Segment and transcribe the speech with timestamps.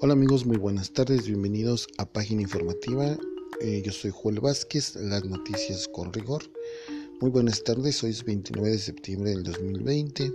[0.00, 3.18] Hola amigos, muy buenas tardes, bienvenidos a Página Informativa.
[3.60, 6.44] Eh, yo soy Joel Vázquez, las noticias con rigor.
[7.20, 10.32] Muy buenas tardes, hoy es 29 de septiembre del 2020.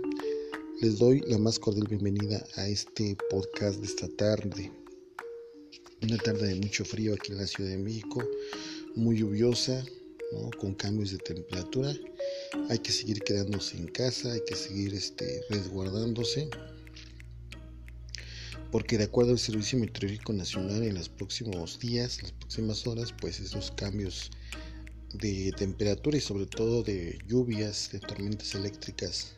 [0.82, 4.70] Les doy la más cordial bienvenida a este podcast de esta tarde.
[6.02, 8.22] Una tarde de mucho frío aquí en la Ciudad de México,
[8.96, 9.82] muy lluviosa,
[10.60, 11.94] con cambios de temperatura.
[12.68, 16.50] Hay que seguir quedándose en casa, hay que seguir este, resguardándose
[18.74, 23.38] porque de acuerdo al Servicio Meteorológico Nacional en los próximos días, las próximas horas, pues
[23.38, 24.32] esos cambios
[25.12, 29.36] de temperatura y sobre todo de lluvias, de tormentas eléctricas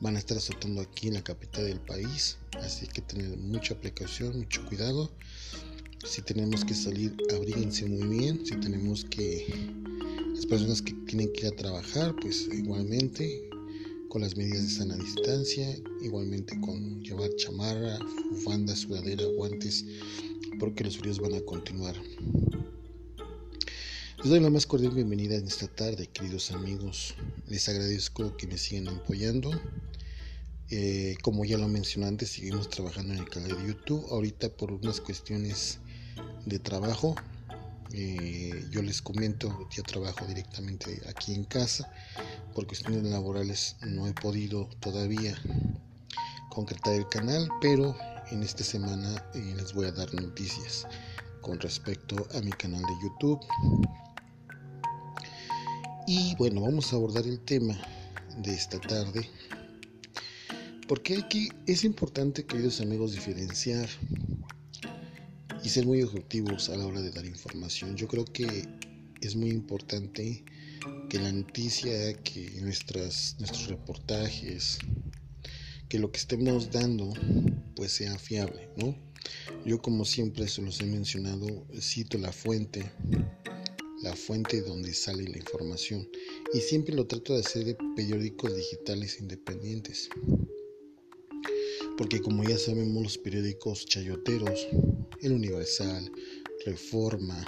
[0.00, 4.38] van a estar azotando aquí en la capital del país, así que tener mucha precaución,
[4.38, 5.08] mucho cuidado.
[6.04, 8.44] Si tenemos que salir, abríguense muy bien.
[8.44, 9.46] Si tenemos que
[10.34, 13.48] las personas que tienen que ir a trabajar, pues igualmente
[14.14, 17.98] con las medidas de sana distancia, igualmente con llevar chamarra,
[18.30, 19.84] bufanda, sudadera, guantes,
[20.60, 21.96] porque los fríos van a continuar.
[24.18, 27.16] Les doy la más cordial bienvenida en esta tarde, queridos amigos.
[27.48, 29.50] Les agradezco que me sigan apoyando.
[30.70, 34.06] Eh, como ya lo mencioné antes, seguimos trabajando en el canal de YouTube.
[34.10, 35.80] Ahorita por unas cuestiones
[36.46, 37.16] de trabajo,
[37.92, 41.90] eh, yo les comento, yo trabajo directamente aquí en casa.
[42.54, 45.36] Por cuestiones laborales no he podido todavía
[46.50, 47.96] concretar el canal, pero
[48.30, 50.86] en esta semana eh, les voy a dar noticias
[51.40, 53.40] con respecto a mi canal de YouTube.
[56.06, 57.76] Y bueno, vamos a abordar el tema
[58.38, 59.28] de esta tarde.
[60.88, 63.88] Porque aquí es importante, queridos amigos, diferenciar
[65.64, 67.96] y ser muy objetivos a la hora de dar información.
[67.96, 68.68] Yo creo que
[69.22, 70.44] es muy importante
[71.08, 74.78] que la noticia, que nuestras, nuestros reportajes,
[75.88, 77.10] que lo que estemos dando
[77.74, 78.94] pues sea fiable, ¿no?
[79.64, 82.92] Yo como siempre se los he mencionado, cito la fuente,
[84.02, 86.06] la fuente donde sale la información
[86.52, 90.10] y siempre lo trato de hacer de periódicos digitales independientes
[91.96, 94.66] porque como ya sabemos los periódicos chayoteros,
[95.20, 96.10] El Universal,
[96.64, 97.46] Reforma,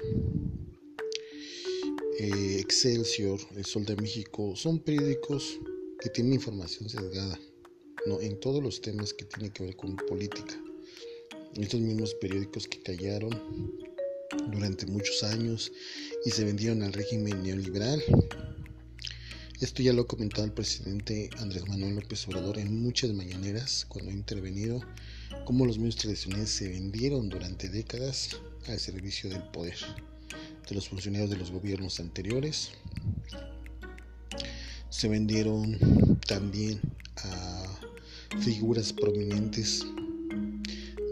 [2.19, 5.59] eh, Excelsior, El Sol de México, son periódicos
[6.01, 7.39] que tienen información sesgada
[8.07, 8.21] ¿no?
[8.21, 10.63] en todos los temas que tienen que ver con política.
[11.57, 13.31] Estos mismos periódicos que callaron
[14.53, 15.73] durante muchos años
[16.25, 18.03] y se vendieron al régimen neoliberal
[19.61, 24.11] esto ya lo ha comentado el presidente Andrés Manuel López Obrador en muchas mañaneras cuando
[24.11, 24.83] ha intervenido,
[25.47, 29.77] cómo los medios tradicionales se vendieron durante décadas al servicio del poder
[30.69, 32.73] de los funcionarios de los gobiernos anteriores.
[34.91, 35.79] Se vendieron
[36.27, 36.81] también
[37.17, 37.79] a
[38.41, 39.87] figuras prominentes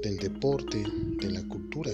[0.03, 0.85] del deporte,
[1.21, 1.93] de la cultura,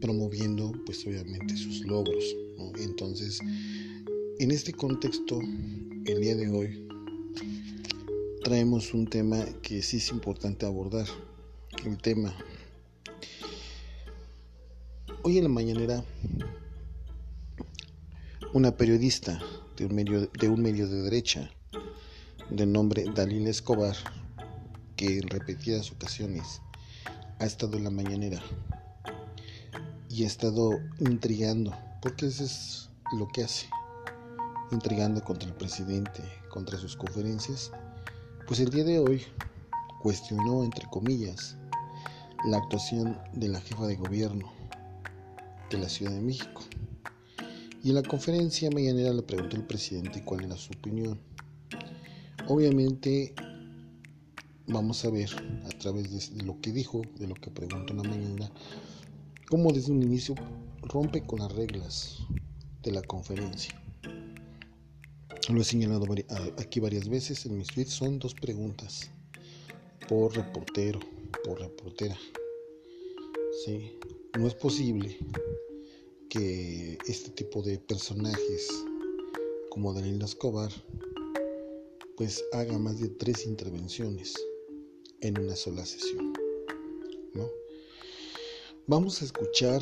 [0.00, 2.24] promoviendo pues obviamente sus logros.
[2.78, 3.40] Entonces,
[4.38, 6.86] en este contexto, el día de hoy,
[8.44, 11.06] traemos un tema que sí es importante abordar.
[11.84, 12.34] El tema.
[15.22, 16.04] Hoy en la mañanera,
[18.52, 19.40] una periodista
[19.76, 21.50] de un medio de, un medio de derecha,
[22.50, 23.96] de nombre Dalila Escobar,
[24.96, 26.60] que en repetidas ocasiones
[27.38, 28.42] ha estado en la mañanera
[30.08, 33.66] y ha estado intrigando, porque eso es lo que hace
[34.72, 37.70] intrigando contra el presidente, contra sus conferencias,
[38.46, 39.22] pues el día de hoy
[40.02, 41.56] cuestionó, entre comillas,
[42.48, 44.52] la actuación de la jefa de gobierno
[45.70, 46.62] de la Ciudad de México.
[47.82, 51.20] Y en la conferencia mañanera le preguntó al presidente cuál era su opinión.
[52.48, 53.34] Obviamente
[54.66, 55.30] vamos a ver
[55.64, 58.50] a través de lo que dijo, de lo que preguntó en la mañana,
[59.48, 60.34] cómo desde un inicio
[60.82, 62.18] rompe con las reglas
[62.82, 63.74] de la conferencia.
[65.48, 66.06] Lo he señalado
[66.58, 67.92] aquí varias veces en mis tweets.
[67.92, 69.08] Son dos preguntas
[70.08, 70.98] por reportero,
[71.44, 72.18] por reportera.
[73.64, 73.96] ¿Sí?
[74.36, 75.16] No es posible
[76.28, 78.68] que este tipo de personajes
[79.70, 80.72] como Daniel Escobar
[82.16, 84.34] pues haga más de tres intervenciones
[85.20, 86.32] en una sola sesión.
[87.34, 87.48] ¿no?
[88.88, 89.80] Vamos a escuchar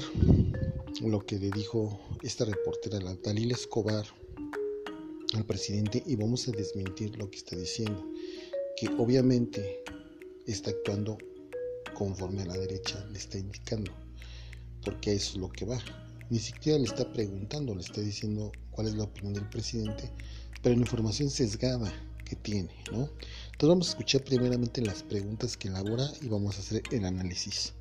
[1.00, 4.04] lo que le dijo esta reportera, Dalila Escobar,
[5.36, 8.04] al presidente y vamos a desmentir lo que está diciendo,
[8.76, 9.82] que obviamente
[10.46, 11.18] está actuando
[11.94, 13.92] conforme a la derecha le está indicando,
[14.84, 15.78] porque eso es lo que va.
[16.30, 20.10] Ni siquiera le está preguntando, le está diciendo cuál es la opinión del presidente,
[20.62, 21.92] pero la información sesgada
[22.24, 23.10] que tiene, ¿no?
[23.52, 27.74] Entonces vamos a escuchar primeramente las preguntas que elabora y vamos a hacer el análisis.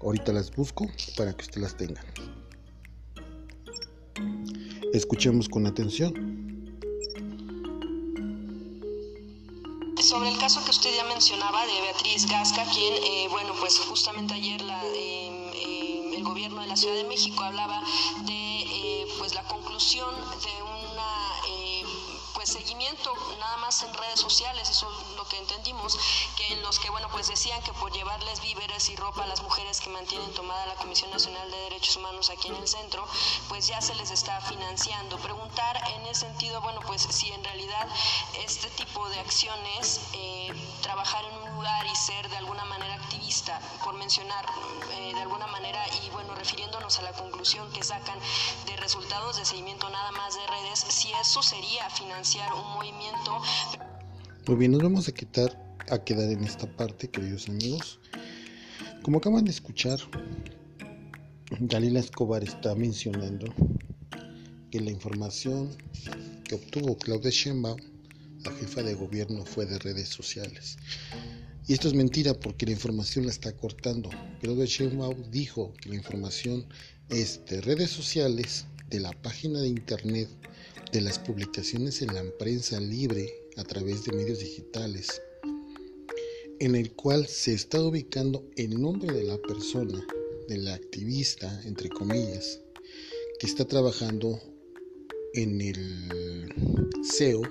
[0.00, 2.04] Ahorita las busco para que usted las tenga.
[4.92, 6.33] Escuchemos con atención.
[10.04, 14.34] Sobre el caso que usted ya mencionaba de Beatriz Gasca, quien, eh, bueno, pues justamente
[14.34, 17.82] ayer la, eh, eh, el gobierno de la Ciudad de México hablaba
[18.26, 20.63] de pues la conclusión de
[22.54, 25.98] seguimiento nada más en redes sociales, eso es lo que entendimos,
[26.36, 29.42] que en los que bueno pues decían que por llevarles víveres y ropa a las
[29.42, 33.04] mujeres que mantienen tomada la Comisión Nacional de Derechos Humanos aquí en el centro,
[33.48, 35.18] pues ya se les está financiando.
[35.18, 37.88] Preguntar en ese sentido, bueno pues si en realidad
[38.44, 43.60] este tipo de acciones, eh, trabajar en un lugar y ser de alguna manera activista,
[43.82, 44.46] por mencionar
[44.92, 48.18] eh, de alguna manera y bueno refiriéndonos a la conclusión que sacan
[48.66, 53.42] de resultados de seguimiento nada más de redes, si eso sería financiar un movimiento.
[54.46, 58.00] Muy bien, nos vamos a quitar a quedar en esta parte, queridos amigos.
[59.02, 60.00] Como acaban de escuchar,
[61.60, 63.46] Dalila Escobar está mencionando
[64.70, 65.70] que la información
[66.44, 67.78] que obtuvo Claudia Sheinbaum,
[68.44, 70.76] la jefa de gobierno, fue de redes sociales.
[71.66, 74.10] Y esto es mentira porque la información la está cortando.
[74.40, 76.66] Claudia Sheinbaum dijo que la información
[77.08, 80.28] es de redes sociales, de la página de internet,
[80.94, 85.20] de las publicaciones en la prensa libre a través de medios digitales,
[86.60, 90.06] en el cual se está ubicando el nombre de la persona,
[90.46, 92.60] de la activista, entre comillas,
[93.40, 94.40] que está trabajando
[95.32, 96.48] en el
[97.02, 97.42] SEO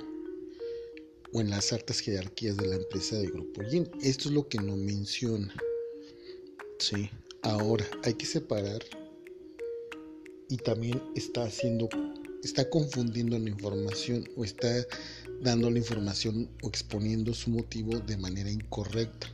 [1.34, 3.92] o en las altas jerarquías de la empresa de Grupo Yin.
[4.02, 5.54] Esto es lo que no menciona.
[6.80, 7.10] Sí.
[7.42, 8.82] Ahora, hay que separar
[10.48, 11.90] y también está haciendo,
[12.44, 14.86] está confundiendo la información o está
[15.42, 19.28] dando la información o exponiendo su motivo de manera incorrecta.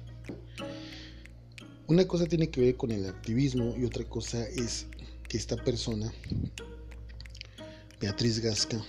[1.88, 4.86] Una cosa tiene que ver con el activismo y otra cosa es
[5.28, 6.12] que esta persona,
[8.00, 8.80] Beatriz Gasca,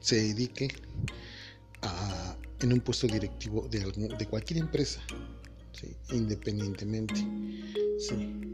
[0.00, 0.68] se dedique
[1.82, 3.80] a, en un puesto directivo de,
[4.18, 5.00] de cualquier empresa,
[6.10, 7.14] independientemente.
[7.98, 8.50] Sí.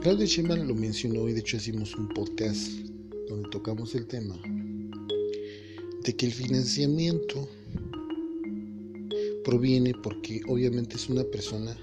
[0.00, 2.85] Claudia Sheinbaum lo mencionó y de hecho hicimos un podcast
[3.28, 4.36] donde tocamos el tema
[6.02, 7.48] de que el financiamiento
[9.44, 11.76] proviene porque obviamente es una persona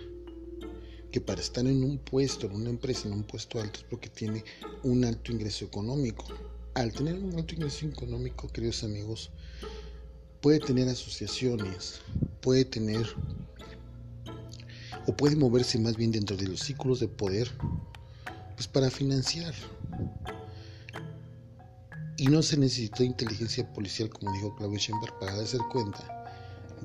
[1.11, 4.09] que para estar en un puesto, en una empresa, en un puesto alto, es porque
[4.09, 4.43] tiene
[4.83, 6.25] un alto ingreso económico.
[6.73, 9.29] Al tener un alto ingreso económico, queridos amigos,
[10.41, 12.01] puede tener asociaciones,
[12.41, 13.05] puede tener,
[15.05, 17.51] o puede moverse más bien dentro de los círculos de poder,
[18.55, 19.53] pues para financiar
[22.17, 26.25] y no se necesitó inteligencia policial, como dijo Claudio Schember, para darse cuenta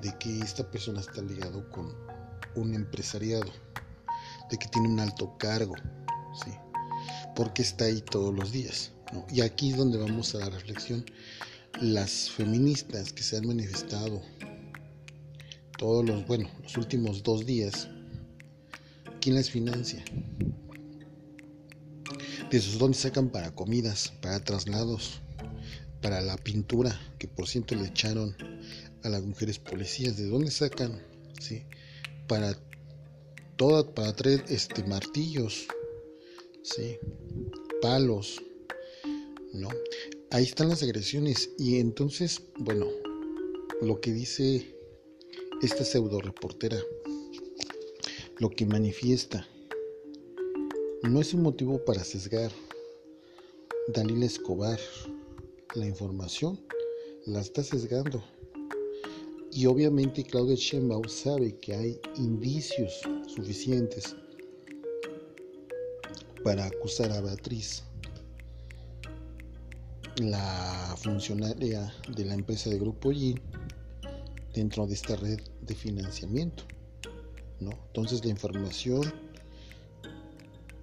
[0.01, 1.95] de que esta persona está ligado con
[2.55, 3.51] un empresariado,
[4.51, 5.75] de que tiene un alto cargo,
[6.45, 6.53] ¿sí?
[7.35, 8.93] porque está ahí todos los días.
[9.31, 11.05] Y aquí es donde vamos a la reflexión.
[11.81, 14.23] Las feministas que se han manifestado
[15.79, 17.89] todos los, bueno, los últimos dos días,
[19.21, 20.05] ¿quién las financia?
[22.57, 25.21] De dónde sacan para comidas, para traslados,
[26.01, 28.35] para la pintura que por ciento le echaron
[29.03, 31.03] a las mujeres policías, de dónde sacan,
[31.41, 31.65] sí,
[32.27, 32.59] para
[33.57, 35.67] toda, para traer este martillos,
[36.63, 36.99] sí,
[37.83, 38.41] palos,
[39.53, 39.69] ¿no?
[40.31, 41.51] Ahí están las agresiones.
[41.59, 42.87] Y entonces, bueno,
[43.83, 44.75] lo que dice
[45.61, 46.79] esta pseudo reportera,
[48.39, 49.47] lo que manifiesta
[51.03, 52.51] no es un motivo para sesgar.
[53.89, 54.79] Dalila Escobar,
[55.75, 56.61] la información
[57.27, 58.23] la está sesgando.
[59.53, 64.15] Y obviamente Claudia Sheinbaum sabe que hay indicios suficientes
[66.45, 67.83] para acusar a Beatriz,
[70.19, 73.41] la funcionaria de la empresa de Grupo Y,
[74.53, 76.65] dentro de esta red de financiamiento.
[77.61, 77.71] ¿no?
[77.89, 79.28] Entonces la información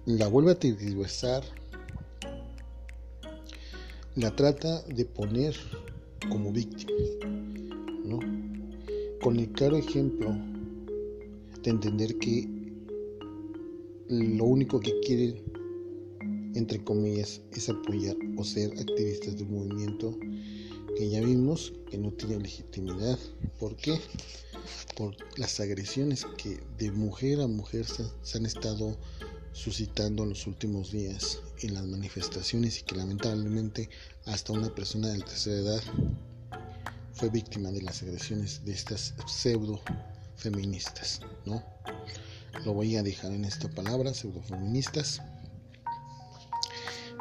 [0.06, 1.42] la vuelve a tergiversar,
[4.14, 5.56] la trata de poner
[6.30, 6.92] como víctima,
[8.04, 8.20] ¿no?
[9.20, 10.28] Con el claro ejemplo
[11.60, 12.48] de entender que
[14.08, 15.42] lo único que quiere,
[16.54, 20.16] entre comillas, es apoyar o ser activistas del movimiento
[20.96, 23.18] que ya vimos que no tiene legitimidad.
[23.58, 23.98] ¿Por qué?
[24.96, 27.86] Por las agresiones que de mujer a mujer
[28.22, 28.96] se han estado
[29.56, 33.88] suscitando en los últimos días en las manifestaciones y que lamentablemente
[34.26, 35.82] hasta una persona de tercera edad
[37.14, 39.80] fue víctima de las agresiones de estas pseudo
[40.36, 41.64] feministas, ¿no?
[42.66, 45.22] Lo voy a dejar en esta palabra, pseudo feministas.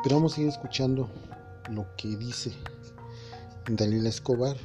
[0.03, 1.09] Pero vamos a ir escuchando
[1.69, 2.51] lo que dice
[3.69, 4.57] Dalila Escobar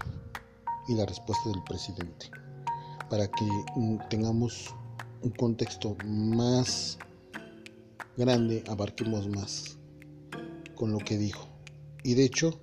[0.88, 2.30] y la respuesta del presidente
[3.08, 3.44] para que
[3.76, 4.74] mm, tengamos
[5.22, 6.98] un contexto más
[8.20, 9.78] grande, abarquemos más
[10.74, 11.48] con lo que dijo.
[12.04, 12.60] Y de hecho,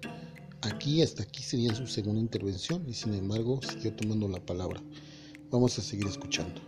[0.62, 4.82] aquí hasta aquí sería su segunda intervención y sin embargo siguió tomando la palabra.
[5.50, 6.62] Vamos a seguir escuchando.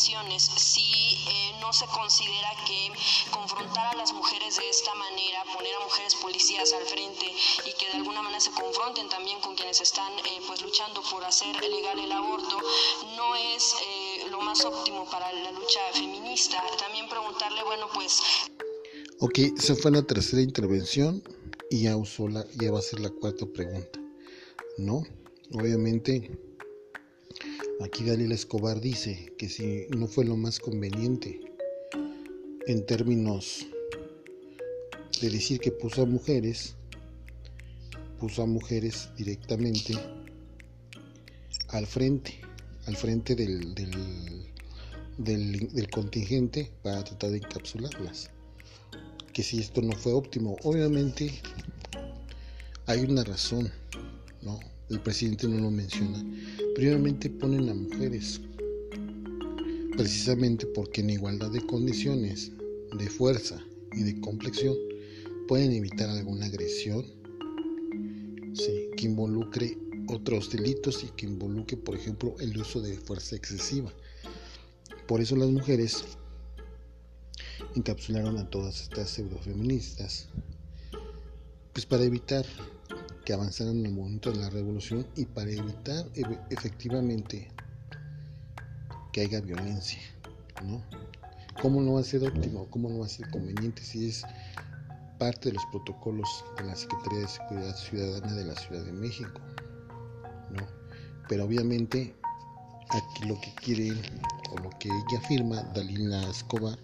[0.00, 0.82] Si
[1.28, 2.92] eh, no se considera que
[3.30, 7.26] confrontar a las mujeres de esta manera, poner a mujeres policías al frente
[7.66, 11.24] y que de alguna manera se confronten también con quienes están eh, pues luchando por
[11.24, 12.58] hacer legal el aborto,
[13.16, 16.62] no es eh, lo más óptimo para la lucha feminista.
[16.78, 18.22] También preguntarle, bueno, pues
[19.22, 21.22] Ok, esa fue la tercera intervención
[21.68, 22.26] y ya, usó
[22.58, 24.00] ya va a ser la cuarta pregunta.
[24.78, 25.02] ¿No?
[25.52, 26.38] Obviamente,
[27.82, 31.40] aquí Dalila Escobar dice que si no fue lo más conveniente
[32.66, 33.66] en términos
[35.20, 36.76] de decir que puso a mujeres,
[38.18, 39.94] puso a mujeres directamente
[41.68, 42.34] al frente,
[42.86, 43.90] al frente del, del,
[45.18, 48.30] del, del contingente para tratar de encapsularlas
[49.32, 50.56] que si esto no fue óptimo.
[50.64, 51.32] Obviamente
[52.86, 53.70] hay una razón,
[54.42, 54.58] ¿no?
[54.90, 56.24] El presidente no lo menciona.
[56.74, 58.40] Primeramente ponen a mujeres,
[59.96, 62.50] precisamente porque en igualdad de condiciones,
[62.98, 64.74] de fuerza y de complexión,
[65.46, 67.04] pueden evitar alguna agresión
[68.54, 69.78] sí, que involucre
[70.08, 73.92] otros delitos y que involucre, por ejemplo, el uso de fuerza excesiva.
[75.06, 76.04] Por eso las mujeres
[77.76, 80.26] encapsularon a todas estas pseudofeministas,
[81.72, 82.44] pues para evitar
[83.30, 86.04] que en el momento de la revolución y para evitar
[86.50, 87.48] efectivamente
[89.12, 90.00] que haya violencia,
[90.64, 90.82] ¿no?
[91.62, 92.66] ¿Cómo no va a ser óptimo?
[92.70, 94.24] ¿Cómo no va a ser conveniente si es
[95.18, 99.40] parte de los protocolos de la Secretaría de Seguridad Ciudadana de la Ciudad de México?
[100.50, 100.66] ¿no?
[101.28, 102.14] Pero obviamente
[102.88, 103.92] aquí lo que quiere
[104.50, 106.78] o lo que ella afirma, Dalila Escobar,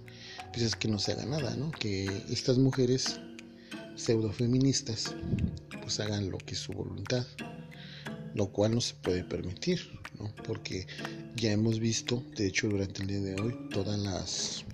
[0.53, 1.73] pues es que no se haga nada, ¿no?
[1.73, 3.21] Que estas mujeres
[3.97, 5.15] pseudofeministas
[5.81, 7.27] pues hagan lo que es su voluntad,
[8.35, 9.81] lo cual no se puede permitir,
[10.19, 10.35] ¿no?
[10.45, 10.87] Porque
[11.37, 14.65] ya hemos visto, de hecho durante el día de hoy, todas las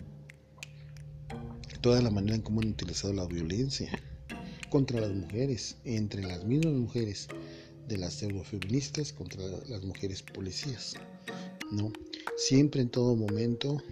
[1.81, 3.91] toda la manera en cómo han utilizado la violencia
[4.71, 7.27] contra las mujeres, entre las mismas mujeres
[7.89, 10.95] de las pseudofeministas contra las mujeres policías,
[11.73, 11.93] ¿no?
[12.37, 13.83] Siempre en todo momento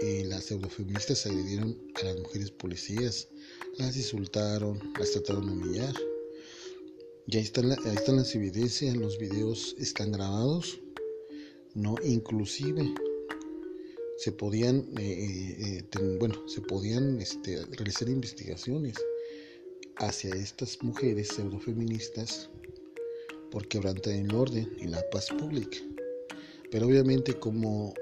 [0.00, 3.28] eh, las pseudofeministas agredieron a las mujeres policías,
[3.76, 5.94] las insultaron, las trataron de humillar.
[7.26, 10.80] Y ahí están, ahí están las evidencias, los videos están grabados,
[11.74, 11.94] ¿no?
[12.04, 12.92] Inclusive
[14.18, 18.96] se podían, eh, eh, bueno, se podían este, realizar investigaciones
[19.96, 22.50] hacia estas mujeres pseudofeministas
[23.50, 25.78] por quebrantar el orden y la paz pública.
[26.70, 27.94] Pero obviamente como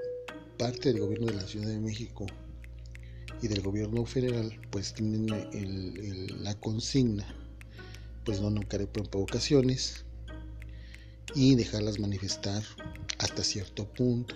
[0.57, 2.25] parte del gobierno de la Ciudad de México
[3.41, 5.27] y del gobierno federal, pues tienen
[6.43, 7.25] la consigna,
[8.25, 10.05] pues no no por provocaciones
[11.35, 12.63] y dejarlas manifestar
[13.17, 14.35] hasta cierto punto.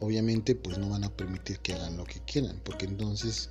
[0.00, 3.50] Obviamente, pues no van a permitir que hagan lo que quieran, porque entonces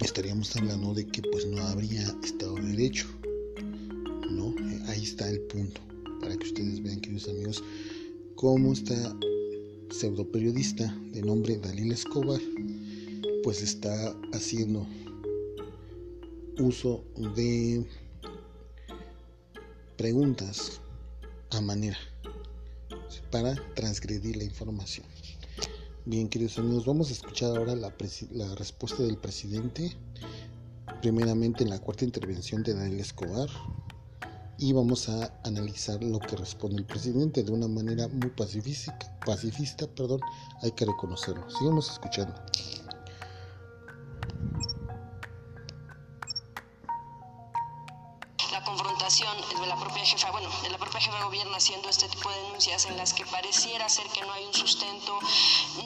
[0.00, 3.06] estaríamos hablando de que pues no habría Estado de Derecho,
[4.30, 4.54] ¿no?
[4.88, 5.80] Ahí está el punto,
[6.20, 7.62] para que ustedes vean, queridos amigos,
[8.34, 8.94] cómo esta
[9.90, 12.40] pseudo periodista de nombre Dalila Escobar
[13.42, 14.86] pues está haciendo
[16.58, 17.04] uso
[17.36, 17.86] de
[19.96, 20.80] preguntas
[21.50, 21.98] a manera
[23.30, 25.06] para transgredir la información.
[26.04, 27.92] Bien, queridos amigos, vamos a escuchar ahora la,
[28.32, 29.92] la respuesta del presidente,
[31.02, 33.48] primeramente en la cuarta intervención de Daniel Escobar,
[34.58, 39.86] y vamos a analizar lo que responde el presidente de una manera muy pacifista, pacifista
[39.86, 40.20] perdón,
[40.62, 41.48] hay que reconocerlo.
[41.48, 42.34] Sigamos escuchando.
[48.50, 52.08] La confrontación de la propia jefa, bueno, de la propia jefa de gobierno haciendo este
[52.08, 55.20] tipo de denuncias en las que pareciera ser que no hay un sustento,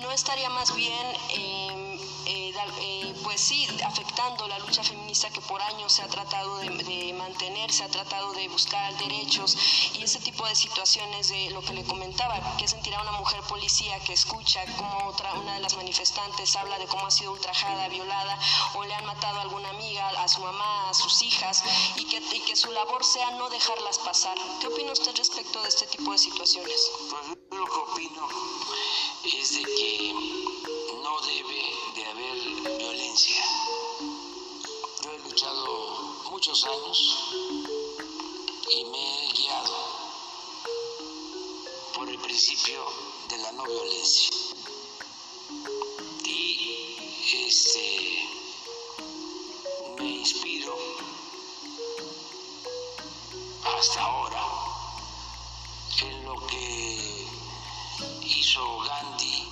[0.00, 4.01] no estaría más bien eh, eh, eh, pues sí, afectando
[4.48, 8.46] la lucha feminista que por años se ha tratado de, mantener, se ha tratado de
[8.48, 9.56] buscar derechos
[9.94, 13.98] y ese tipo de situaciones de lo que le comentaba, que sentirá una mujer policía
[14.00, 18.38] que escucha como otra, una de las manifestantes habla de cómo ha sido ultrajada, violada
[18.74, 21.64] o le han matado a alguna amiga, a su mamá, a sus hijas
[21.96, 24.36] y que, y que su labor sea no dejarlas pasar.
[24.60, 26.90] ¿Qué opina usted respecto de este tipo de situaciones?
[27.08, 28.28] Pues lo que opino
[29.24, 30.12] es de que
[31.02, 33.71] no debe de haber violencia.
[35.32, 35.96] Luchado
[36.30, 37.18] muchos años
[38.70, 39.76] y me he guiado
[41.94, 42.84] por el principio
[43.30, 44.28] de la no violencia.
[46.26, 46.98] Y
[47.46, 48.28] este
[49.96, 50.76] me inspiro
[53.64, 54.44] hasta ahora
[56.02, 57.26] en lo que
[58.20, 59.51] hizo Gandhi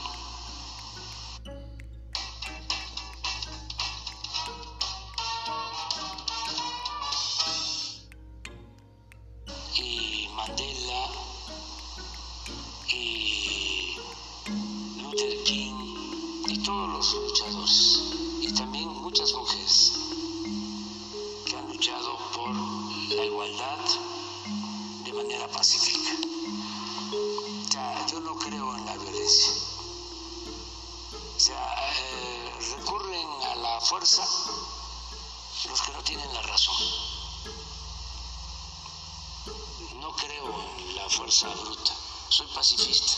[40.16, 40.46] Creo
[40.78, 41.92] en la fuerza bruta.
[42.28, 43.12] Soy pacifista.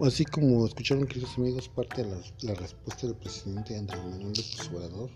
[0.00, 5.10] Así como escucharon, queridos amigos, parte de la, respuesta del presidente Andrés Manuel López Obrador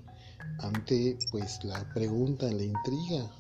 [0.60, 3.30] ante pues la pregunta, la intriga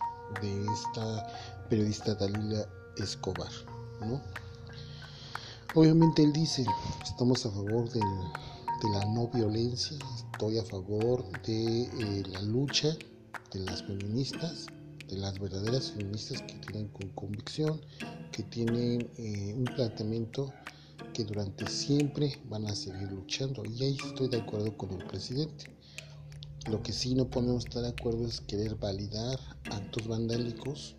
[0.40, 3.50] de esta periodista Dalila Escobar,
[4.00, 4.22] ¿no?
[5.74, 6.64] Obviamente él dice,
[7.02, 8.00] estamos a favor de
[8.92, 9.98] la no violencia,
[10.32, 12.96] estoy a favor de eh, la lucha
[13.52, 14.66] de las feministas,
[15.08, 17.80] de las verdaderas feministas que tienen con convicción,
[18.32, 20.52] que tienen eh, un planteamiento
[21.12, 23.64] que durante siempre van a seguir luchando.
[23.64, 25.66] Y ahí estoy de acuerdo con el presidente.
[26.70, 29.38] Lo que sí no podemos estar de acuerdo es querer validar
[29.70, 30.96] actos vandálicos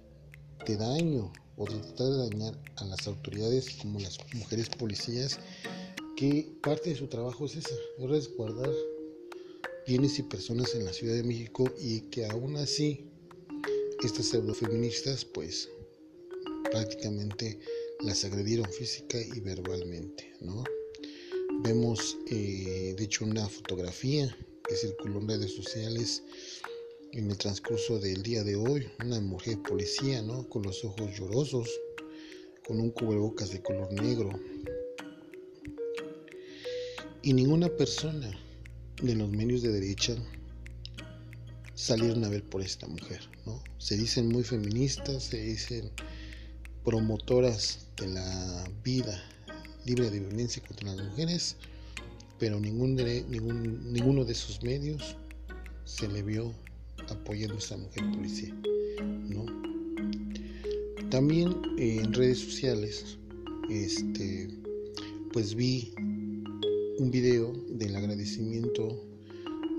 [0.65, 5.39] de daño o tratar de dañar a las autoridades como las mujeres policías
[6.15, 8.72] que parte de su trabajo es esa, es resguardar
[9.86, 13.12] bienes y personas en la Ciudad de México y que aún así
[14.03, 15.69] estas pseudofeministas pues
[16.71, 17.60] prácticamente
[18.01, 20.63] las agredieron física y verbalmente, ¿no?
[21.63, 24.36] Vemos eh, de hecho una fotografía
[24.67, 26.23] que circuló en redes sociales
[27.13, 30.49] en el transcurso del día de hoy, una mujer policía, ¿no?
[30.49, 31.69] Con los ojos llorosos,
[32.67, 34.31] con un cubrebocas de color negro.
[37.21, 38.38] Y ninguna persona
[39.01, 40.15] de los medios de derecha
[41.76, 43.62] salieron a ver por esta mujer, ¿no?
[43.78, 45.92] Se dicen muy feministas, se dicen
[46.84, 49.22] promotoras de la vida
[49.86, 51.58] libre de violencia contra las mujeres,
[52.40, 52.96] pero ningún,
[53.30, 55.16] ningún, ninguno de esos medios
[55.84, 56.54] se le vio
[57.10, 58.56] apoyando a esta mujer policía,
[59.30, 59.46] ¿no?
[61.10, 63.18] También eh, en redes sociales,
[63.70, 64.50] este,
[65.34, 65.94] pues vi
[66.98, 69.06] un video del agradecimiento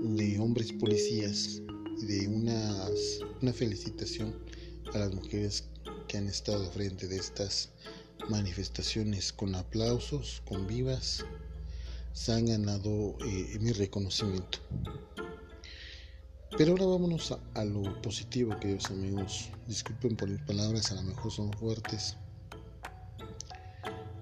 [0.01, 1.61] de hombres policías
[2.01, 4.35] de unas, una felicitación
[4.93, 5.63] a las mujeres
[6.07, 7.69] que han estado frente de estas
[8.29, 11.25] manifestaciones con aplausos, con vivas,
[12.13, 14.59] se han ganado eh, mi reconocimiento.
[16.57, 19.49] Pero ahora vámonos a, lo positivo, queridos amigos.
[19.67, 22.15] Disculpen por mis palabras, a lo mejor son fuertes.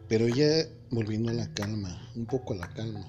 [0.08, 3.06] Pero ya volviendo a la calma, un poco a la calma,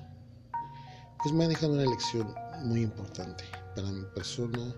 [1.22, 2.32] pues me ha dejado una lección
[2.64, 3.44] muy importante
[3.76, 4.74] para mi persona,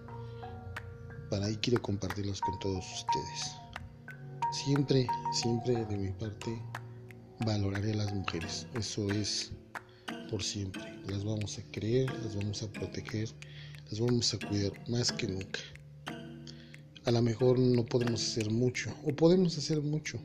[1.31, 3.55] para ahí quiero compartirlos con todos ustedes.
[4.51, 6.61] Siempre, siempre de mi parte
[7.47, 8.67] valoraré a las mujeres.
[8.75, 9.53] Eso es
[10.29, 10.83] por siempre.
[11.07, 13.29] Las vamos a creer, las vamos a proteger,
[13.89, 15.61] las vamos a cuidar más que nunca.
[17.05, 20.19] A lo mejor no podemos hacer mucho, o podemos hacer mucho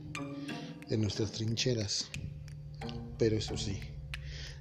[0.90, 2.10] de nuestras trincheras,
[3.18, 3.80] pero eso sí,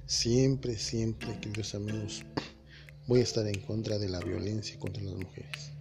[0.05, 2.23] siempre, siempre, queridos amigos,
[3.05, 5.71] voy a estar en contra de la violencia contra las mujeres.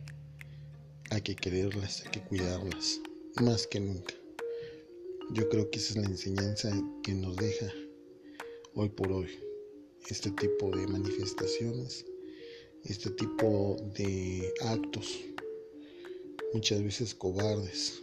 [1.11, 3.01] Hay que quererlas, hay que cuidarlas,
[3.41, 4.15] más que nunca.
[5.33, 7.73] Yo creo que esa es la enseñanza que nos deja
[8.75, 9.29] hoy por hoy
[10.09, 12.05] este tipo de manifestaciones,
[12.85, 15.21] este tipo de actos,
[16.53, 18.01] muchas veces cobardes,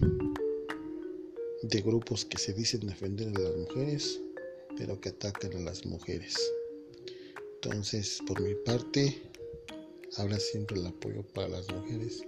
[1.62, 4.22] de grupos que se dicen defender a las mujeres,
[4.78, 6.38] pero que atacan a las mujeres.
[7.62, 9.22] Entonces, por mi parte,
[10.16, 12.24] habrá siempre el apoyo para las mujeres,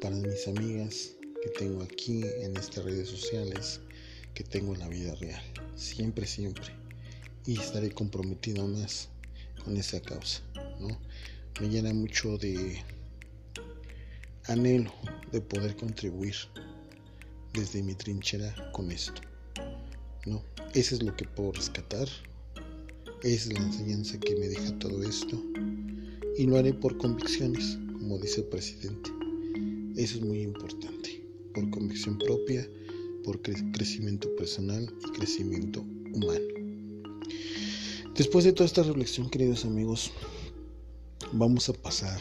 [0.00, 3.80] para mis amigas que tengo aquí en estas redes sociales,
[4.34, 5.42] que tengo en la vida real.
[5.74, 6.64] Siempre, siempre.
[7.44, 9.08] Y estaré comprometido más
[9.64, 10.42] con esa causa,
[10.78, 10.96] ¿no?
[11.60, 12.80] Me llena mucho de
[14.44, 14.92] anhelo
[15.32, 16.36] de poder contribuir
[17.52, 19.22] desde mi trinchera con esto.
[20.24, 20.40] ¿no?
[20.72, 22.06] Eso es lo que puedo rescatar.
[23.22, 25.42] Es la enseñanza que me deja todo esto.
[26.36, 29.10] Y lo haré por convicciones, como dice el presidente.
[29.96, 31.24] Eso es muy importante.
[31.54, 32.68] Por convicción propia,
[33.24, 35.80] por crecimiento personal y crecimiento
[36.12, 36.44] humano.
[38.14, 40.12] Después de toda esta reflexión, queridos amigos,
[41.32, 42.20] vamos a pasar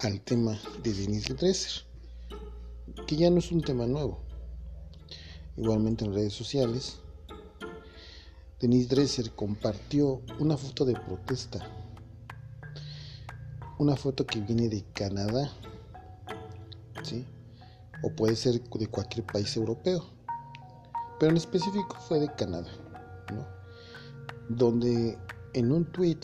[0.00, 1.84] al tema de Denise Dresser,
[3.06, 4.20] que ya no es un tema nuevo.
[5.58, 6.96] Igualmente en redes sociales,
[8.64, 11.58] Denise Dresser compartió una foto de protesta,
[13.76, 15.52] una foto que viene de Canadá,
[17.02, 17.26] ¿sí?
[18.02, 20.02] o puede ser de cualquier país europeo,
[21.20, 22.70] pero en específico fue de Canadá,
[23.34, 23.46] ¿no?
[24.48, 25.18] donde
[25.52, 26.20] en un tweet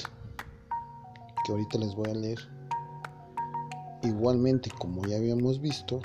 [1.45, 2.39] que ahorita les voy a leer,
[4.03, 6.01] igualmente como ya habíamos visto,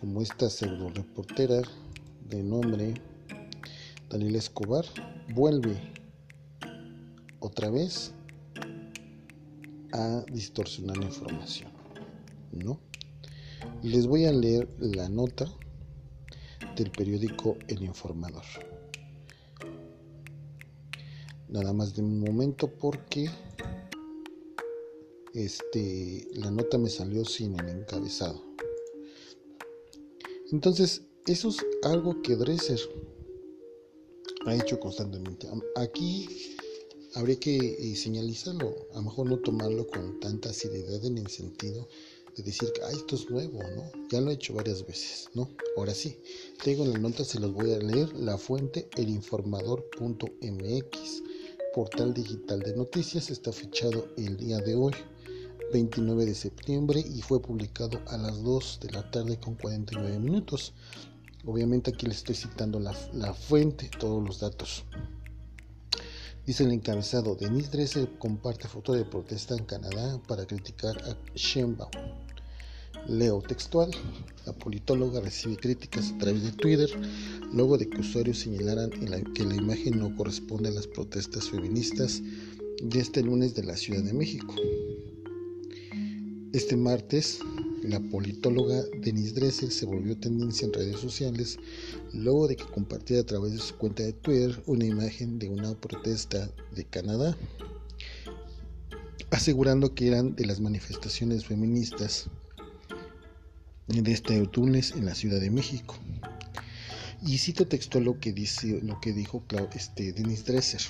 [0.00, 1.62] como esta pseudo reportera
[2.28, 2.94] de nombre
[4.08, 4.84] Daniela Escobar
[5.34, 5.76] vuelve
[7.40, 8.12] otra vez
[9.92, 11.70] a distorsionar la información,
[12.52, 12.78] ¿no?
[13.82, 15.46] Les voy a leer la nota
[16.76, 18.44] del periódico El Informador.
[21.48, 23.30] Nada más de un momento porque
[25.34, 28.42] este, la nota me salió sin el encabezado.
[30.52, 32.80] Entonces, eso es algo que Dresser
[34.46, 35.48] ha hecho constantemente.
[35.76, 36.56] Aquí
[37.14, 41.88] habría que eh, señalizarlo, a lo mejor no tomarlo con tanta seriedad en el sentido
[42.36, 43.90] de decir que esto es nuevo, ¿no?
[44.10, 45.48] Ya lo he hecho varias veces, ¿no?
[45.76, 46.20] Ahora sí,
[46.62, 51.22] tengo en la nota, se los voy a leer, la fuente elinformador.mx,
[51.74, 54.92] portal digital de noticias, está fichado el día de hoy,
[55.72, 60.74] 29 de septiembre, y fue publicado a las 2 de la tarde con 49 minutos.
[61.46, 62.92] Obviamente aquí les estoy citando la,
[63.32, 64.84] fuente, todos los datos.
[66.44, 71.90] Dice el encabezado, Denise Dresser comparte foto de protesta en Canadá para criticar a Sheinbaum.
[73.06, 73.92] Leo textual,
[74.44, 76.90] la politóloga recibe críticas a través de Twitter
[77.52, 82.22] luego de que usuarios señalaran que la imagen no corresponde a las protestas feministas
[82.82, 84.52] de este lunes de la Ciudad de México.
[86.52, 87.38] Este martes,
[87.82, 91.58] la politóloga Denise Dresser se volvió tendencia en redes sociales
[92.12, 95.74] luego de que compartiera a través de su cuenta de Twitter una imagen de una
[95.74, 97.36] protesta de Canadá,
[99.30, 102.28] asegurando que eran de las manifestaciones feministas
[103.88, 105.96] de este lunes en la Ciudad de México.
[107.26, 109.42] Y cito textual lo que dice, lo que dijo
[109.74, 110.80] este, Denise Dresser.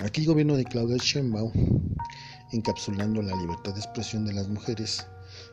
[0.00, 1.52] Aquí el gobierno de Claudia Sheinbaum
[2.52, 5.06] encapsulando la libertad de expresión de las mujeres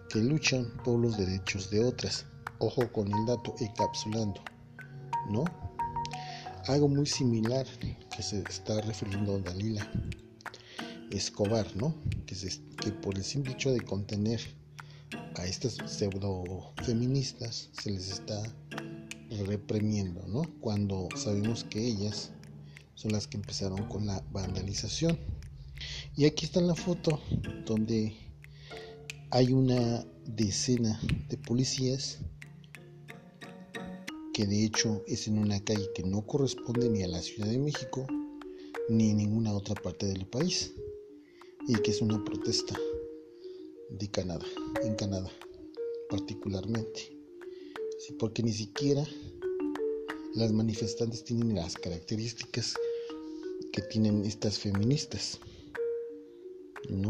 [0.10, 2.26] que luchan por los derechos de otras.
[2.60, 4.42] Ojo con el dato, encapsulando,
[5.30, 5.44] ¿no?
[6.68, 7.66] Algo muy similar
[8.16, 9.90] que se está refiriendo Dalila
[11.12, 11.94] Escobar, ¿no?
[12.26, 12.36] Que,
[12.78, 14.42] que por el simple hecho de contener
[15.36, 18.42] a estas pseudo feministas se les está
[19.46, 20.44] reprimiendo, ¿no?
[20.62, 22.32] Cuando sabemos que ellas
[22.96, 25.18] son las que empezaron con la vandalización.
[26.18, 27.20] Y aquí está la foto
[27.66, 28.16] donde
[29.32, 30.98] hay una decena
[31.28, 32.20] de policías
[34.34, 37.60] que de hecho es en una calle que no corresponde ni a la Ciudad de
[37.60, 38.08] México
[38.88, 40.74] ni en ninguna otra parte del país
[41.68, 42.80] y que es una protesta
[43.90, 44.46] de Canadá,
[44.84, 45.30] en Canadá
[46.10, 47.12] particularmente.
[48.20, 49.06] Porque ni siquiera
[50.36, 52.76] las manifestantes tienen las características
[53.74, 55.40] que tienen estas feministas.
[56.90, 57.10] ¿No?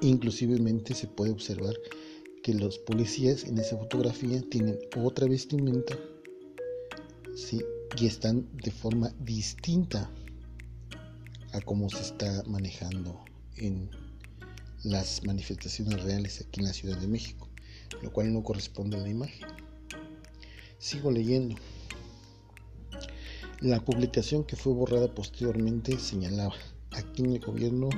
[0.00, 1.74] Inclusivemente se puede observar
[2.42, 5.98] que los policías en esa fotografía tienen otra vestimenta,
[7.34, 7.60] ¿sí?
[7.98, 10.10] Y están de forma distinta
[11.52, 13.24] a cómo se está manejando
[13.56, 13.90] en
[14.84, 17.48] las manifestaciones reales aquí en la Ciudad de México,
[18.02, 19.48] lo cual no corresponde a la imagen.
[20.78, 21.56] Sigo leyendo.
[23.60, 26.54] La publicación que fue borrada posteriormente señalaba
[26.92, 27.88] aquí en el gobierno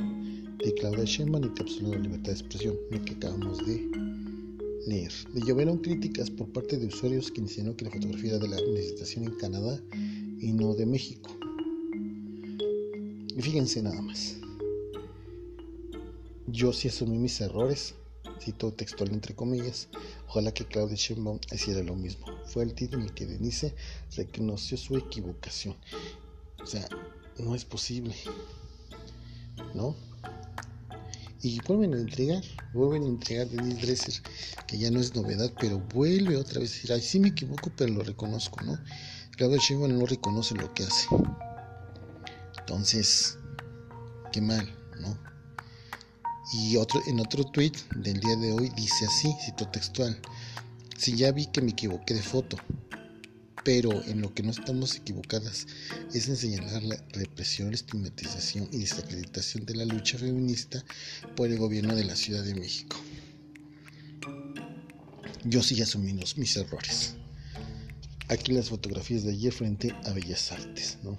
[0.59, 3.90] de Claudia Sheinbaum encapsulado la libertad de expresión, lo que acabamos de
[4.87, 5.12] leer.
[5.35, 8.57] Le llovieron críticas por parte de usuarios que insinuó que la fotografía era de la
[8.57, 11.31] manifestación en Canadá y no de México.
[13.37, 14.37] Y fíjense nada más.
[16.46, 17.94] Yo sí asumí mis errores,
[18.40, 19.88] cito textual entre comillas,
[20.29, 22.26] ojalá que Claudia Sheinbaum hiciera lo mismo.
[22.46, 23.74] Fue el título en el que Denise
[24.16, 25.76] reconoció su equivocación.
[26.62, 26.88] O sea,
[27.38, 28.14] no es posible,
[29.74, 29.94] ¿no?
[31.42, 32.42] Y vuelven a entregar,
[32.74, 34.14] vuelven a entregar Denise Dresser,
[34.66, 37.72] que ya no es novedad, pero vuelve otra vez a decir, ay, sí me equivoco,
[37.76, 38.78] pero lo reconozco, ¿no?
[39.36, 41.08] Claudia Sheinbaum no reconoce lo que hace.
[42.58, 43.38] Entonces,
[44.32, 44.68] qué mal,
[45.00, 45.16] ¿no?
[46.52, 50.20] Y otro, en otro tweet del día de hoy dice así, cito textual,
[50.98, 52.58] si ya vi que me equivoqué de foto,
[53.64, 55.66] pero en lo que no estamos equivocadas
[56.14, 60.84] es en señalar la represión, estigmatización y desacreditación de la lucha feminista
[61.36, 62.96] por el gobierno de la Ciudad de México.
[65.44, 67.14] Yo sí asumí mis errores.
[68.28, 71.18] Aquí las fotografías de ayer frente a Bellas Artes, ¿no?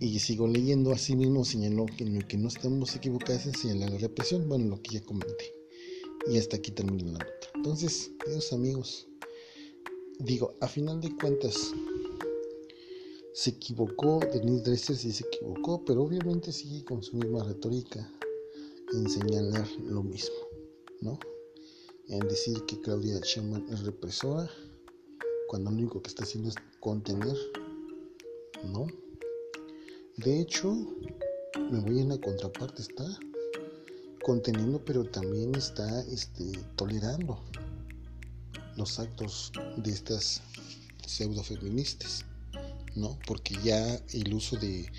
[0.00, 3.90] Y sigo leyendo, así mismo señaló que en lo que no estamos equivocadas en señalar
[3.90, 5.52] la represión, bueno, lo que ya comenté.
[6.30, 7.48] Y hasta aquí termino la nota.
[7.54, 8.10] Entonces,
[8.52, 9.06] amigos,
[10.18, 11.72] digo, a final de cuentas,
[13.32, 18.08] se equivocó, Denise Dresser sí se equivocó, pero obviamente sigue con su misma retórica
[18.92, 20.36] en señalar lo mismo,
[21.00, 21.18] ¿no?
[22.08, 24.48] En decir que Claudia Sheinbaum es represora,
[25.48, 27.36] cuando lo único que está haciendo es contener,
[28.72, 28.86] ¿no?
[30.16, 30.72] De hecho,
[31.72, 33.04] me voy en la contraparte, está
[34.22, 37.42] conteniendo, pero también está este, tolerando
[38.76, 40.42] los actos de estas
[41.06, 42.24] pseudo feministas,
[42.94, 43.18] ¿no?
[43.26, 44.90] Porque ya el uso de,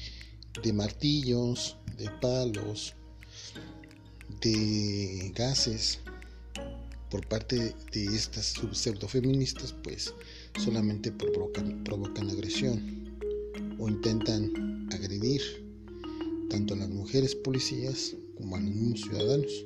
[0.63, 2.93] de martillos, de palos,
[4.41, 5.99] de gases
[7.09, 10.13] por parte de estas pseudo feministas, pues
[10.63, 13.17] solamente provocan, provocan agresión
[13.79, 15.41] o intentan agredir
[16.49, 19.65] tanto a las mujeres policías como a los mismos ciudadanos,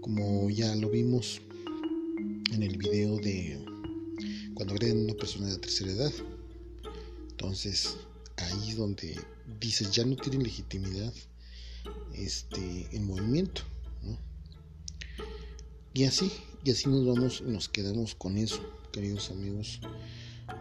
[0.00, 1.40] como ya lo vimos
[2.58, 3.64] en el video de
[4.54, 6.12] cuando agreden a una persona de tercera edad.
[7.30, 7.96] Entonces,
[8.36, 9.16] ahí es donde
[9.60, 11.14] dices ya no tienen legitimidad
[12.14, 13.62] este el movimiento,
[15.94, 16.32] Y así,
[16.64, 18.60] y así nos vamos, nos quedamos con eso,
[18.92, 19.80] queridos amigos.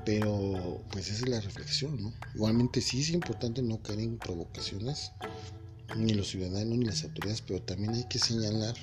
[0.05, 2.13] Pero pues esa es la reflexión, ¿no?
[2.35, 5.11] Igualmente sí es importante no caer en provocaciones,
[5.95, 8.75] ni los ciudadanos ni las autoridades, pero también hay que señalar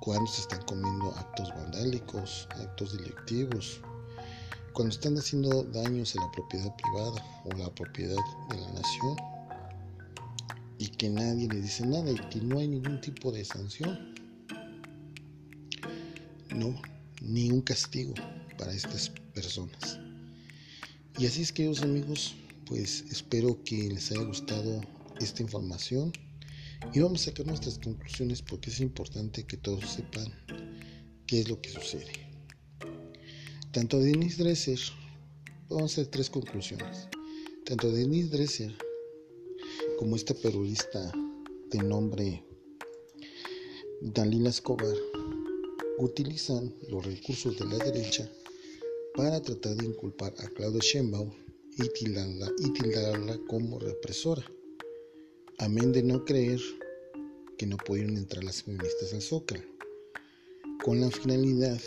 [0.00, 3.80] cuando se están comiendo actos vandálicos, actos delictivos,
[4.72, 9.16] cuando están haciendo daños a la propiedad privada o la propiedad de la nación
[10.78, 14.14] y que nadie le dice nada y que no hay ningún tipo de sanción.
[16.54, 16.80] No,
[17.22, 18.14] ni un castigo
[18.58, 19.98] para estas personas.
[21.18, 22.34] Y así es, queridos amigos,
[22.66, 24.82] pues espero que les haya gustado
[25.20, 26.12] esta información
[26.92, 30.32] y vamos a sacar nuestras conclusiones porque es importante que todos sepan
[31.26, 32.12] qué es lo que sucede.
[33.72, 34.78] Tanto Denise Dresser,
[35.68, 37.08] vamos a hacer tres conclusiones.
[37.64, 38.74] Tanto Denise Dresser
[39.98, 41.12] como esta periodista
[41.70, 42.44] de nombre
[44.00, 44.96] Dalila Escobar
[45.98, 48.30] utilizan los recursos de la derecha
[49.14, 51.32] para tratar de inculpar a Claudia Sheinbaum
[51.78, 54.44] y tildarla, y tildarla como represora
[55.58, 56.60] amén de no creer
[57.56, 59.62] que no pudieron entrar las feministas al Zócalo,
[60.84, 61.80] con la finalidad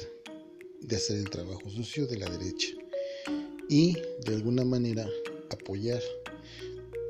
[0.82, 2.70] de hacer el trabajo sucio de la derecha
[3.70, 3.94] y
[4.26, 5.08] de alguna manera
[5.52, 6.02] apoyar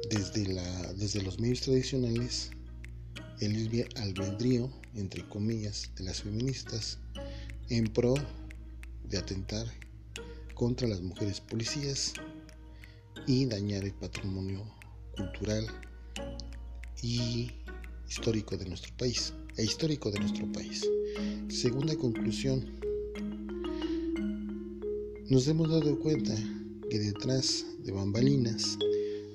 [0.09, 2.51] desde, la, desde los medios tradicionales
[3.39, 6.99] el albedrío, entre comillas, de las feministas
[7.69, 8.15] en pro
[9.05, 9.65] de atentar
[10.55, 12.13] contra las mujeres policías
[13.27, 14.65] y dañar el patrimonio
[15.15, 15.65] cultural
[17.01, 17.51] y
[18.07, 20.87] histórico de nuestro país e histórico de nuestro país.
[21.49, 22.65] Segunda conclusión,
[25.29, 26.35] nos hemos dado cuenta
[26.89, 28.77] que detrás de bambalinas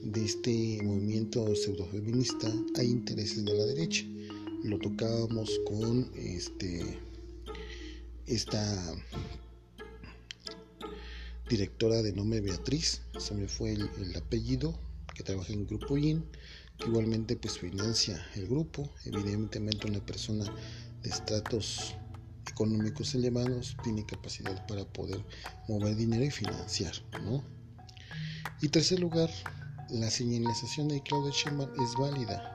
[0.03, 4.05] de este movimiento pseudofeminista hay intereses de la derecha.
[4.65, 6.99] Lo tocábamos con este
[8.27, 8.97] esta
[11.49, 14.79] directora de nombre Beatriz, se me fue el, el apellido,
[15.15, 16.25] que trabaja en Grupo IN
[16.81, 18.91] igualmente pues financia el grupo.
[19.05, 20.45] Evidentemente una persona
[21.03, 21.95] de estratos
[22.49, 25.25] económicos elevados tiene capacidad para poder
[25.69, 27.43] mover dinero y financiar, ¿no?
[28.61, 29.31] Y tercer lugar,
[29.91, 32.51] la señalización de Claudia Sheinbaum es válida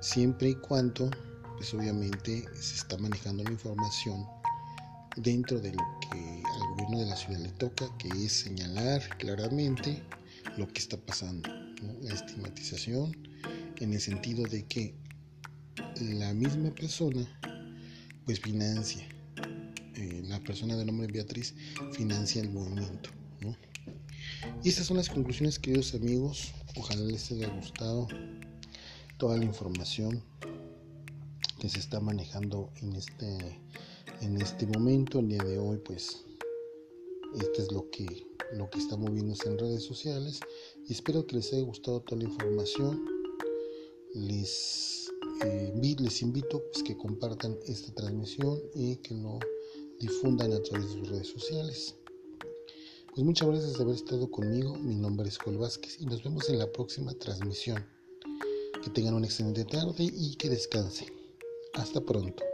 [0.00, 1.10] siempre y cuando
[1.56, 4.26] pues obviamente se está manejando la información
[5.16, 10.02] dentro de lo que al gobierno de la ciudad le toca, que es señalar claramente
[10.56, 11.50] lo que está pasando,
[12.00, 13.29] la estigmatización
[13.80, 14.94] en el sentido de que
[16.00, 17.26] la misma persona
[18.24, 19.06] pues financia,
[19.96, 21.54] eh, la persona de nombre Beatriz
[21.92, 23.10] financia el movimiento.
[24.62, 26.52] Y estas son las conclusiones, queridos amigos.
[26.76, 28.08] Ojalá les haya gustado
[29.18, 30.22] toda la información
[31.58, 33.60] que se está manejando en este,
[34.22, 36.24] en este momento, el día de hoy, pues
[37.38, 40.40] esto es lo que, lo que está moviéndose en redes sociales
[40.88, 43.09] y espero que les haya gustado toda la información.
[44.14, 45.12] Les,
[45.44, 49.38] eh, les invito pues, que compartan esta transmisión y que lo
[50.00, 51.94] difundan a través de sus redes sociales.
[53.14, 54.74] Pues muchas gracias por haber estado conmigo.
[54.76, 57.84] Mi nombre es Joel Vázquez y nos vemos en la próxima transmisión.
[58.82, 61.08] Que tengan una excelente tarde y que descansen.
[61.74, 62.49] Hasta pronto.